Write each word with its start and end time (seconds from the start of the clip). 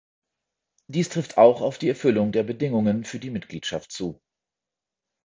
Dies 0.87 1.09
trifft 1.09 1.37
auch 1.37 1.61
auf 1.61 1.77
die 1.77 1.87
Erfüllung 1.89 2.31
der 2.31 2.41
Bedingungen 2.41 3.03
für 3.03 3.19
die 3.19 3.29
Mitgliedschaft 3.29 3.91
zu. 3.91 4.19